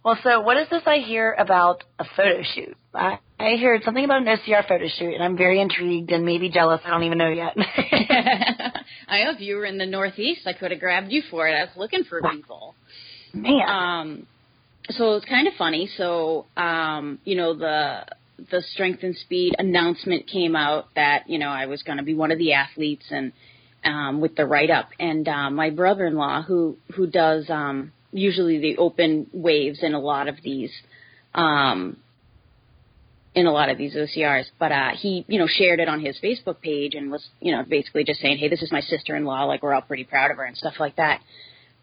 [0.05, 2.75] Well, so what is this I hear about a photo shoot?
[2.95, 6.49] I, I heard something about an OCR photo shoot, and I'm very intrigued and maybe
[6.49, 6.81] jealous.
[6.85, 7.55] I don't even know yet.
[9.09, 11.53] I know if you were in the Northeast, I could have grabbed you for it.
[11.53, 12.75] I was looking for people.
[13.35, 13.69] Man.
[13.69, 14.27] Um,
[14.89, 15.89] so it's kind of funny.
[15.97, 18.07] So, um, you know, the
[18.51, 22.15] the strength and speed announcement came out that you know I was going to be
[22.15, 23.33] one of the athletes and
[23.85, 24.89] um, with the write up.
[24.99, 29.95] And uh, my brother in law, who who does um, usually the open waves in
[29.95, 30.73] a lot of these.
[31.35, 31.97] Um,
[33.33, 36.19] in a lot of these OCRs, but uh, he, you know, shared it on his
[36.21, 39.45] Facebook page and was, you know, basically just saying, "Hey, this is my sister-in-law.
[39.45, 41.21] Like, we're all pretty proud of her and stuff like that."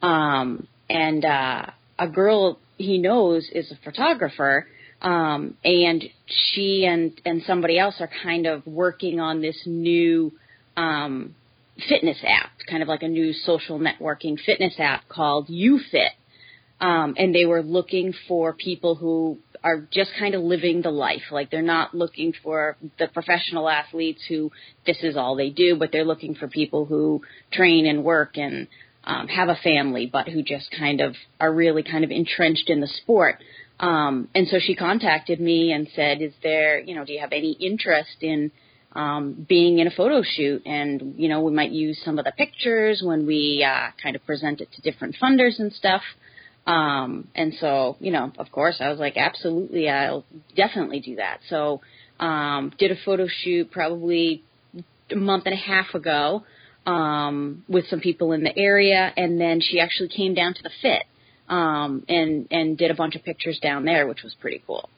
[0.02, 4.68] Um, and uh, a girl he knows is a photographer,
[5.02, 10.34] um, and she and and somebody else are kind of working on this new
[10.76, 11.34] um,
[11.88, 16.10] fitness app, kind of like a new social networking fitness app called YouFit.
[16.80, 21.24] Um, and they were looking for people who are just kind of living the life.
[21.32, 24.52] Like they're not looking for the professional athletes who
[24.86, 28.68] this is all they do, but they're looking for people who train and work and
[29.04, 32.80] um, have a family, but who just kind of are really kind of entrenched in
[32.80, 33.42] the sport.
[33.80, 37.32] Um, and so she contacted me and said, "Is there, you know, do you have
[37.32, 38.52] any interest in
[38.94, 40.64] um, being in a photo shoot?
[40.66, 44.26] And you know, we might use some of the pictures when we uh, kind of
[44.26, 46.02] present it to different funders and stuff."
[46.68, 51.40] Um, and so, you know, of course, I was like, absolutely, I'll definitely do that.
[51.50, 51.80] So,
[52.20, 54.44] um, did a photo shoot probably
[55.10, 56.44] a month and a half ago
[56.86, 60.72] um, with some people in the area, and then she actually came down to the
[60.82, 61.04] fit
[61.48, 64.90] um, and and did a bunch of pictures down there, which was pretty cool.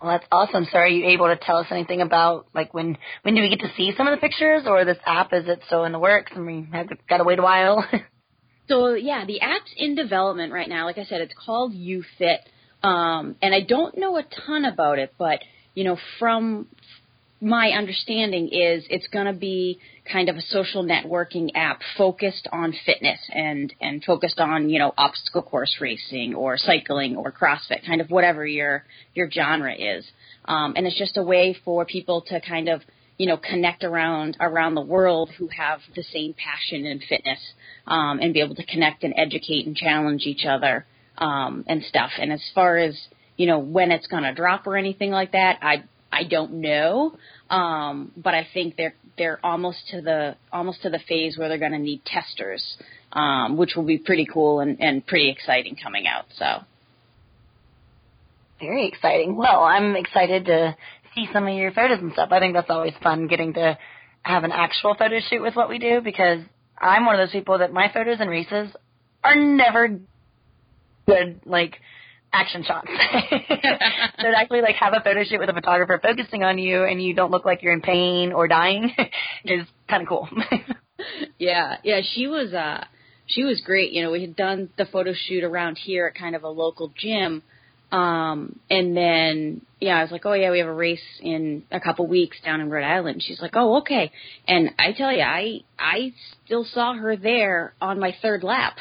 [0.00, 0.66] Well, that's awesome.
[0.72, 3.60] So, are you able to tell us anything about like when when do we get
[3.60, 6.32] to see some of the pictures, or this app is it still in the works
[6.34, 7.84] and we have got to wait a while?
[8.68, 10.86] so, yeah, the app's in development right now.
[10.86, 12.38] Like I said, it's called YouFit,
[12.82, 15.40] um, and I don't know a ton about it, but
[15.74, 16.66] you know, from
[17.40, 19.78] my understanding is it's going to be
[20.10, 24.92] kind of a social networking app focused on fitness and and focused on you know
[24.98, 30.04] obstacle course racing or cycling or CrossFit, kind of whatever your your genre is.
[30.44, 32.82] Um, and it's just a way for people to kind of
[33.16, 37.40] you know connect around around the world who have the same passion in fitness
[37.86, 40.84] um, and be able to connect and educate and challenge each other
[41.16, 42.10] um, and stuff.
[42.18, 43.00] And as far as
[43.38, 45.84] you know when it's going to drop or anything like that, I
[46.20, 47.16] I don't know,
[47.48, 51.58] um, but I think they're they're almost to the almost to the phase where they're
[51.58, 52.62] going to need testers,
[53.12, 56.26] um, which will be pretty cool and, and pretty exciting coming out.
[56.36, 56.58] So
[58.60, 59.34] very exciting.
[59.34, 60.76] Well, I'm excited to
[61.14, 62.28] see some of your photos and stuff.
[62.32, 63.78] I think that's always fun getting to
[64.20, 66.40] have an actual photo shoot with what we do because
[66.78, 68.68] I'm one of those people that my photos and races
[69.24, 70.00] are never
[71.06, 71.40] good.
[71.46, 71.76] Like
[72.32, 72.86] action shots.
[73.30, 77.02] so to actually like have a photo shoot with a photographer focusing on you and
[77.02, 78.94] you don't look like you're in pain or dying
[79.44, 80.28] is kind of cool.
[81.38, 82.84] yeah, yeah, she was uh
[83.26, 83.92] she was great.
[83.92, 86.92] You know, we had done the photo shoot around here at kind of a local
[86.96, 87.42] gym.
[87.92, 91.80] Um, and then, yeah, I was like, oh yeah, we have a race in a
[91.80, 93.22] couple weeks down in Rhode Island.
[93.24, 94.12] She's like, oh, okay.
[94.46, 96.12] And I tell you, I, I
[96.44, 98.76] still saw her there on my third lap,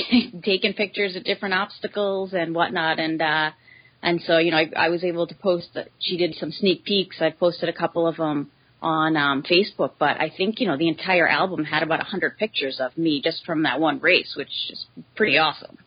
[0.44, 2.98] taking pictures of different obstacles and whatnot.
[2.98, 3.50] And, uh,
[4.02, 6.84] and so, you know, I, I was able to post, That she did some sneak
[6.84, 7.16] peeks.
[7.20, 10.88] I posted a couple of them on um, Facebook, but I think you know the
[10.88, 14.70] entire album had about a hundred pictures of me just from that one race, which
[14.70, 15.78] is pretty awesome.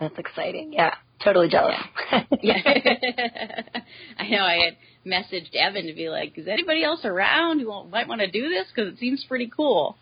[0.00, 0.72] That's exciting.
[0.72, 1.74] Yeah, totally jealous.
[2.10, 2.58] Yeah, yeah.
[4.18, 4.44] I know.
[4.44, 8.30] I had messaged Evan to be like, "Is anybody else around who might want to
[8.30, 8.66] do this?
[8.74, 9.96] Because it seems pretty cool."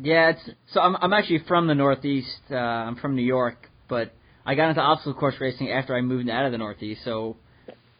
[0.00, 2.40] Yeah, it's so I'm I'm actually from the Northeast.
[2.50, 4.12] Uh, I'm from New York, but
[4.46, 7.00] I got into obstacle course racing after I moved out of the Northeast.
[7.04, 7.36] So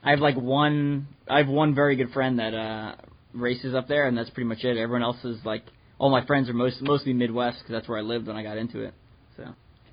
[0.02, 1.08] I have like one.
[1.28, 2.94] I have one very good friend that uh
[3.34, 4.76] races up there, and that's pretty much it.
[4.76, 5.64] Everyone else is like
[5.98, 8.58] all my friends are most mostly Midwest because that's where I lived when I got
[8.58, 8.94] into it.
[9.36, 9.44] So.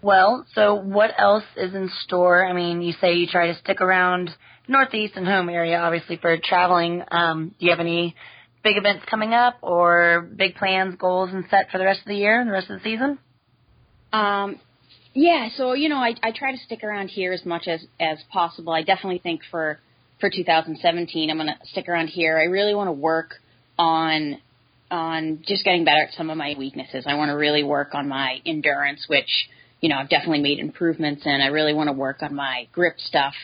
[0.02, 2.46] Well, so what else is in store?
[2.46, 4.30] I mean, you say you try to stick around
[4.68, 7.02] Northeast and home area, obviously for traveling.
[7.10, 8.16] Um, do you have any
[8.66, 12.16] big events coming up, or big plans, goals, and set for the rest of the
[12.16, 13.20] year and the rest of the season?
[14.12, 14.60] Um,
[15.14, 18.18] yeah, so you know, I, I try to stick around here as much as as
[18.34, 18.74] possible.
[18.74, 19.80] I definitely think for
[20.20, 21.30] for 2017.
[21.30, 22.38] I'm going to stick around here.
[22.38, 23.36] I really want to work
[23.78, 24.40] on
[24.90, 27.06] on just getting better at some of my weaknesses.
[27.08, 29.48] I want to really work on my endurance, which
[29.80, 31.40] you know I've definitely made improvements in.
[31.40, 33.36] I really want to work on my grip stuff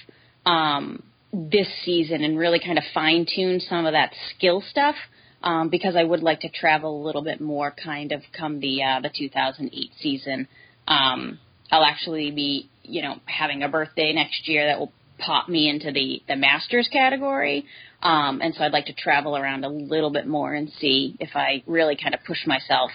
[0.48, 4.96] um, this season and really kind of fine tune some of that skill stuff.
[5.44, 8.84] Um, because I would like to travel a little bit more, kind of come the
[8.84, 10.48] uh, the 2008 season.
[10.88, 11.40] Um,
[11.72, 15.92] I'll actually be, you know, having a birthday next year that will pop me into
[15.92, 17.66] the the masters category.
[18.04, 21.36] Um, and so I'd like to travel around a little bit more and see if
[21.36, 22.92] I really kind of push myself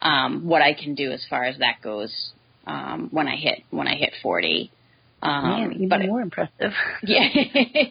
[0.00, 2.32] um, what I can do as far as that goes
[2.66, 4.70] um, when I hit when I hit forty.
[5.24, 6.72] Um, Man, even but more impressive.
[7.02, 7.28] yeah,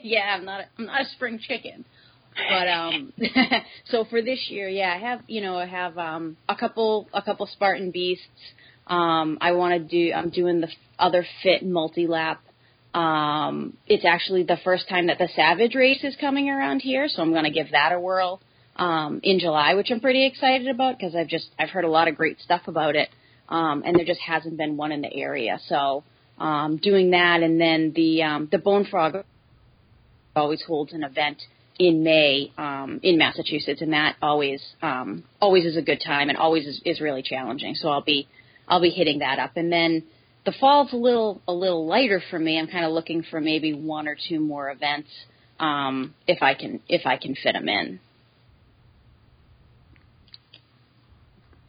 [0.04, 0.36] yeah.
[0.38, 1.86] I'm not a, I'm not a spring chicken.
[2.50, 3.14] But um,
[3.86, 7.22] so for this year, yeah, I have you know I have um a couple a
[7.22, 8.26] couple Spartan beasts.
[8.88, 10.14] Um, I want to do.
[10.14, 10.70] I'm doing the
[11.00, 12.42] other fit multi lap
[12.94, 17.22] um, it's actually the first time that the Savage race is coming around here, so
[17.22, 18.40] I'm going to give that a whirl
[18.76, 22.08] um, in July, which I'm pretty excited about because I've just I've heard a lot
[22.08, 23.10] of great stuff about it,
[23.50, 25.60] um, and there just hasn't been one in the area.
[25.68, 26.04] So
[26.38, 29.24] um, doing that, and then the um, the Bone Frog
[30.36, 31.42] always holds an event
[31.80, 36.38] in May um, in Massachusetts, and that always um, always is a good time and
[36.38, 37.76] always is, is really challenging.
[37.76, 38.28] So I'll be
[38.68, 40.04] I'll be hitting that up, and then
[40.46, 42.60] the fall's a little a little lighter for me.
[42.60, 45.10] I'm kind of looking for maybe one or two more events
[45.60, 48.00] um, if I can if I can fit them in.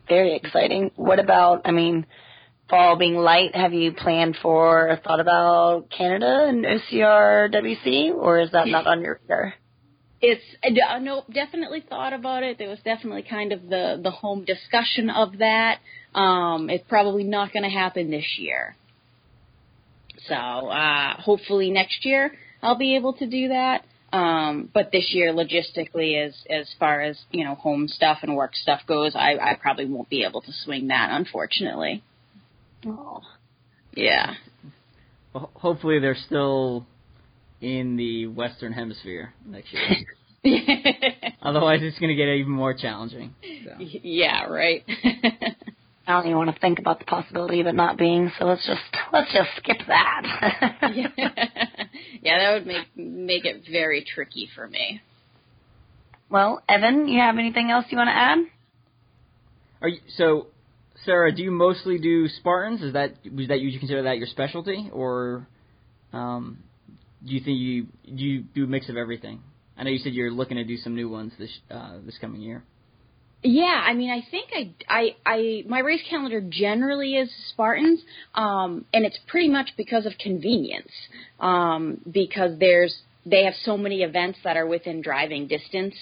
[0.09, 0.90] Very exciting.
[0.96, 1.62] What about?
[1.64, 2.05] I mean,
[2.68, 3.55] fall being light.
[3.55, 8.87] Have you planned for or thought about Canada and OCR WC, or is that not
[8.87, 9.55] on your radar?
[10.20, 12.59] It's uh, no, definitely thought about it.
[12.59, 15.81] There was definitely kind of the the home discussion of that.
[16.14, 18.77] Um, it's probably not going to happen this year.
[20.29, 23.85] So uh, hopefully next year I'll be able to do that.
[24.14, 28.55] Um, but this year, logistically, as as far as you know, home stuff and work
[28.55, 32.03] stuff goes, I, I probably won't be able to swing that, unfortunately.
[32.87, 33.20] Oh,
[33.94, 34.35] yeah.
[35.33, 36.87] Well, hopefully, they're still
[37.61, 40.07] in the Western Hemisphere next year.
[41.42, 43.35] Otherwise, it's going to get even more challenging.
[43.64, 43.73] So.
[43.79, 44.85] Yeah, right.
[46.07, 48.31] I don't even want to think about the possibility of it not being.
[48.38, 50.23] So let's just let's just skip that.
[50.94, 51.09] yeah.
[52.23, 55.01] yeah, that would make make it very tricky for me.
[56.29, 58.38] Well, Evan, you have anything else you want to add?
[59.81, 60.49] Are you so?
[61.05, 62.83] Serra, do you mostly do Spartans?
[62.83, 65.47] Is that was that you consider that your specialty, or
[66.12, 66.59] um,
[67.25, 69.40] do you think you do you do a mix of everything?
[69.77, 72.40] I know you said you're looking to do some new ones this uh, this coming
[72.40, 72.62] year.
[73.47, 78.01] Yeah, I mean, I think I, I, I, my race calendar generally is Spartans,
[78.35, 80.90] um, and it's pretty much because of convenience,
[81.40, 82.96] um, because there's,
[83.27, 85.94] they have so many events that are within driving distance,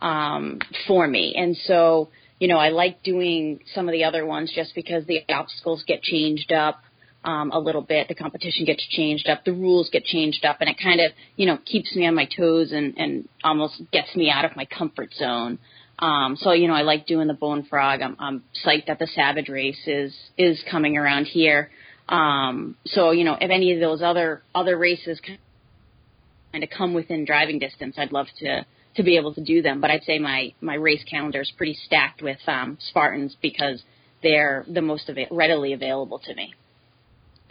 [0.00, 4.52] um, for me, and so, you know, I like doing some of the other ones
[4.54, 6.82] just because the obstacles get changed up,
[7.24, 10.70] um, a little bit, the competition gets changed up, the rules get changed up, and
[10.70, 14.30] it kind of, you know, keeps me on my toes and, and almost gets me
[14.30, 15.58] out of my comfort zone.
[15.98, 18.02] Um, so you know, I like doing the Bone Frog.
[18.02, 21.70] I'm, I'm psyched that the Savage race is is coming around here.
[22.08, 27.24] Um, so you know, if any of those other other races kind of come within
[27.24, 28.64] driving distance, I'd love to
[28.96, 29.80] to be able to do them.
[29.80, 33.82] But I'd say my my race calendar is pretty stacked with um, Spartans because
[34.22, 36.54] they're the most ava- readily available to me.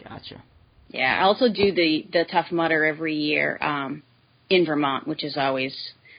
[0.02, 0.42] Gotcha.
[0.88, 4.02] Yeah, I also do the the Tough Mudder every year um,
[4.48, 5.74] in Vermont, which is always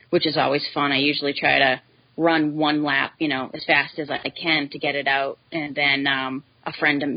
[0.09, 0.91] which is always fun.
[0.91, 1.81] I usually try to
[2.17, 5.73] run one lap, you know, as fast as I can to get it out, and
[5.73, 7.09] then um, a friend of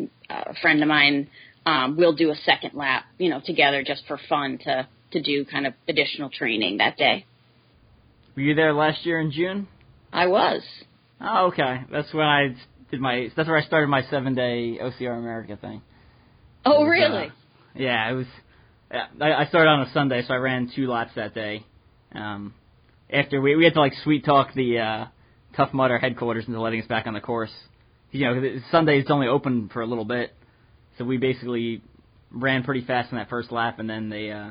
[0.49, 1.29] a friend of mine
[1.67, 5.45] um, will do a second lap, you know, together just for fun to to do
[5.45, 7.27] kind of additional training that day.
[8.35, 9.69] Were you there last year in June?
[10.13, 10.63] I was.
[11.21, 11.83] Oh, okay.
[11.91, 12.55] That's when I
[12.91, 13.29] did my.
[13.37, 15.83] That's where I started my seven day OCR America thing.
[16.65, 17.27] Oh, was, really?
[17.27, 17.31] Uh,
[17.75, 18.27] yeah, it was.
[19.21, 21.65] I, I started on a Sunday, so I ran two laps that day.
[22.15, 22.55] Um,
[23.11, 25.07] after we we had to like sweet talk the uh,
[25.57, 27.53] Tough Mudder headquarters into letting us back on the course.
[28.11, 30.33] You know, Sunday it's only open for a little bit,
[30.99, 31.83] so we basically
[32.31, 34.51] ran pretty fast in that first lap, and then they uh,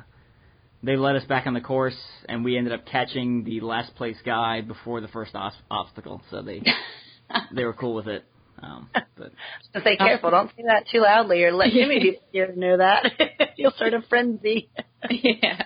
[0.83, 4.17] they let us back on the course, and we ended up catching the last place
[4.25, 6.21] guy before the first os- obstacle.
[6.31, 6.61] So they
[7.53, 8.23] they were cool with it.
[8.61, 9.31] Um, but
[9.73, 12.77] To say careful, don't say that too loudly, or let too many people here know
[12.77, 13.11] that.
[13.57, 14.69] You'll start a frenzy.
[15.09, 15.63] yeah.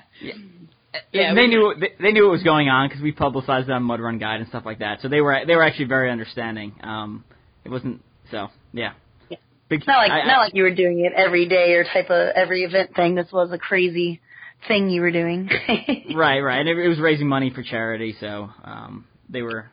[1.11, 3.83] Yeah, they knew they, they knew what was going on because we publicized it on
[3.83, 5.01] Mud Run Guide and stuff like that.
[5.01, 6.73] So they were they were actually very understanding.
[6.81, 7.25] Um,
[7.65, 8.01] it wasn't
[8.31, 8.93] so yeah.
[9.29, 9.37] Yeah.
[9.69, 12.09] Big, not like I- I- not like you were doing it every day or type
[12.09, 13.15] of every event thing.
[13.15, 14.21] This was a crazy
[14.67, 15.49] thing you were doing.
[16.15, 19.69] right, right, and it, it was raising money for charity, so um, they were,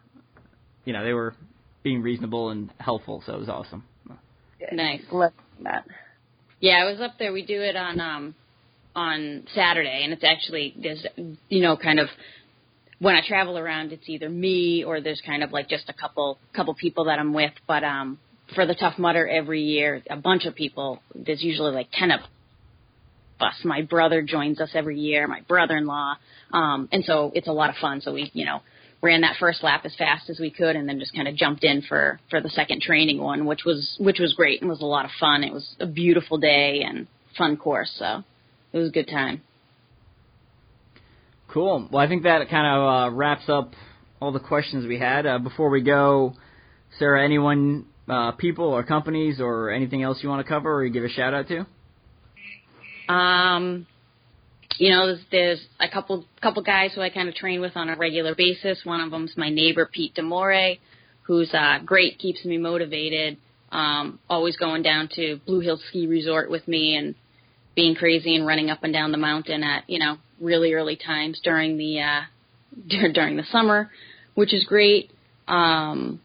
[0.85, 1.35] you know, they were
[1.83, 3.85] being reasonable and helpful, so it was awesome.
[4.71, 5.01] Nice.
[5.11, 5.33] Love
[5.63, 5.85] that.
[6.61, 7.33] Yeah, I was up there.
[7.33, 8.35] We do it on um
[8.95, 11.05] on Saturday, and it's actually there's
[11.49, 12.09] you know kind of
[12.99, 16.39] when I travel around, it's either me or there's kind of like just a couple
[16.55, 17.53] couple people that I'm with.
[17.67, 18.19] But um
[18.55, 21.03] for the Tough Mudder every year, a bunch of people.
[21.15, 22.21] There's usually like ten of
[23.43, 23.55] us.
[23.65, 25.27] My brother joins us every year.
[25.27, 26.15] My brother-in-law,
[26.53, 28.01] um, and so it's a lot of fun.
[28.01, 28.61] So we you know
[29.03, 31.65] ran that first lap as fast as we could and then just kind of jumped
[31.65, 34.87] in for for the second training one which was which was great and was a
[34.87, 38.23] lot of fun it was a beautiful day and fun course so
[38.73, 39.43] it was a good time
[41.53, 41.87] Cool.
[41.93, 43.75] Well, I think that kind of uh, wraps up
[44.21, 45.27] all the questions we had.
[45.27, 46.33] Uh, before we go,
[46.99, 50.91] Serra, anyone, uh, people or companies or anything else you want to cover or you
[50.91, 51.67] give a shout out to?
[53.09, 53.87] Um
[54.79, 57.89] you know there's, there's a couple couple guys who I kind of train with on
[57.89, 58.81] a regular basis.
[58.85, 60.79] One of them's my neighbor Pete Demore
[61.23, 63.39] who's uh great keeps me motivated
[63.71, 67.15] um always going down to Blue Hill Ski Resort with me and
[67.75, 71.41] being crazy and running up and down the mountain at you know really early times
[71.43, 72.21] during the uh
[72.89, 73.91] dur- during the summer
[74.35, 75.11] which is great.
[75.49, 76.21] Um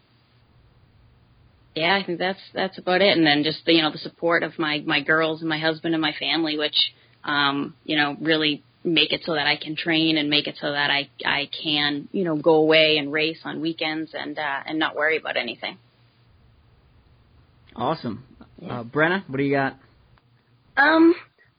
[1.78, 4.42] yeah i think that's that's about it and then just the you know the support
[4.42, 6.92] of my my girls and my husband and my family which
[7.24, 10.70] um you know really make it so that i can train and make it so
[10.72, 14.78] that i i can you know go away and race on weekends and uh and
[14.78, 15.76] not worry about anything
[17.78, 18.24] Awesome.
[18.60, 19.76] Uh, Brenna, what do you got?
[20.76, 21.14] Um,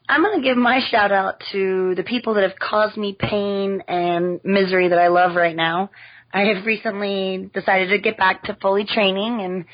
[0.07, 4.41] I'm gonna give my shout out to the people that have caused me pain and
[4.43, 5.91] misery that I love right now.
[6.33, 9.65] I have recently decided to get back to fully training and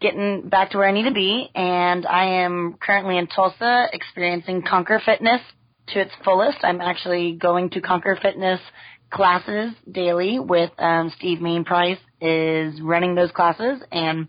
[0.00, 4.62] getting back to where I need to be, and I am currently in Tulsa experiencing
[4.62, 5.40] Conquer Fitness
[5.88, 6.58] to its fullest.
[6.62, 8.60] I'm actually going to Conquer Fitness
[9.10, 14.28] classes daily with um, Steve Mainprize is running those classes, and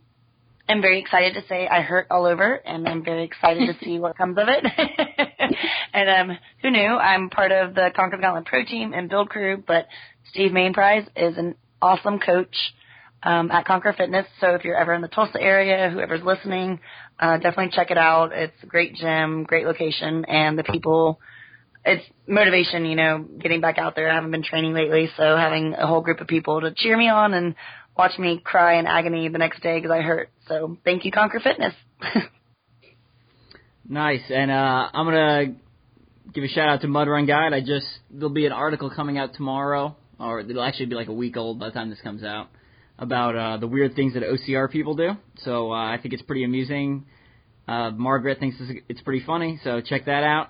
[0.68, 4.00] I'm very excited to say I hurt all over, and I'm very excited to see
[4.00, 4.64] what comes of it.
[5.94, 6.96] and um, who knew?
[6.96, 9.88] I'm part of the Conquer the Gauntlet Pro Team and Build Crew, but
[10.30, 12.56] Steve Mainprize is an awesome coach
[13.24, 14.26] um, at Conquer Fitness.
[14.40, 16.80] So if you're ever in the Tulsa area, whoever's listening,
[17.20, 18.32] uh, definitely check it out.
[18.34, 21.20] It's a great gym, great location, and the people.
[21.86, 24.12] It's motivation, you know, getting back out there.
[24.12, 27.08] I haven't been training lately, so having a whole group of people to cheer me
[27.10, 27.56] on and
[27.98, 30.30] watch me cry in agony the next day because I hurt.
[30.48, 31.74] So thank you, Conquer Fitness.
[33.90, 34.22] Nice.
[34.30, 35.56] And uh, I'm gonna
[36.32, 37.54] give a shout out to Mud Run Guide.
[37.54, 41.14] I just there'll be an article coming out tomorrow, or it'll actually be like a
[41.14, 42.50] week old by the time this comes out,
[43.00, 45.12] about uh, the weird things that OCR people do.
[45.44, 47.06] So uh, I think it's pretty amusing.
[47.68, 50.50] Uh, Margaret thinks it's- pretty funny, so check that out.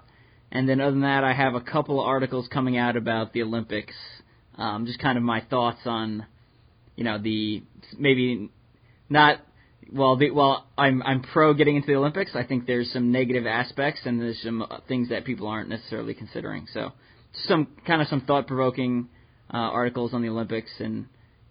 [0.52, 3.44] And then other than that, I have a couple of articles coming out about the
[3.44, 3.94] Olympics.
[4.58, 6.26] Um, just kind of my thoughts on,
[6.96, 7.62] you know, the
[7.98, 8.50] maybe
[9.10, 9.40] not
[9.92, 12.32] well, the, well, I'm I'm pro getting into the Olympics.
[12.36, 16.68] I think there's some negative aspects and there's some things that people aren't necessarily considering.
[16.74, 16.94] So,
[17.48, 19.10] some kind of some thought provoking
[19.54, 21.06] uh, articles on the Olympics and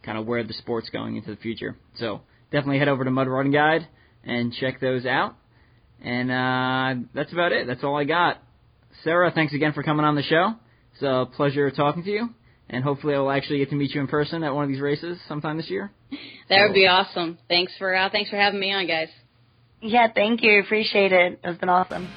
[0.08, 1.76] kind of where the sport's going into the future.
[1.98, 3.86] So, definitely head over to Mud Run Guide
[4.24, 5.36] and check those out.
[6.02, 7.66] And uh, that's about it.
[7.66, 8.38] That's all I got.
[9.04, 10.54] Serra, thanks again for coming on the show.
[10.94, 12.30] It's a pleasure talking to you,
[12.70, 14.80] and hopefully I will actually get to meet you in person at one of these
[14.80, 15.90] races sometime this year.
[16.48, 17.36] That would be awesome.
[17.46, 19.08] Thanks for uh, thanks for having me on, guys.
[19.82, 20.62] Yeah, thank you.
[20.62, 21.38] Appreciate it.
[21.44, 22.08] It's been awesome.